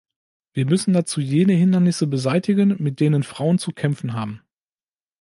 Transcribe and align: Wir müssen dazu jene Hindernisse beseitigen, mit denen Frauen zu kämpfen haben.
Wir 0.53 0.65
müssen 0.65 0.93
dazu 0.93 1.21
jene 1.21 1.53
Hindernisse 1.53 2.07
beseitigen, 2.07 2.75
mit 2.79 2.99
denen 2.99 3.21
Frauen 3.21 3.59
zu 3.59 3.71
kämpfen 3.71 4.13
haben. 4.13 4.41